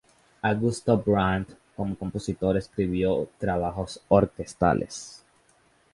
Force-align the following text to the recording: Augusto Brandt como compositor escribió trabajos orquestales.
Augusto 0.41 0.97
Brandt 0.97 1.51
como 1.75 1.95
compositor 1.95 2.57
escribió 2.57 3.29
trabajos 3.37 4.01
orquestales. 4.07 5.23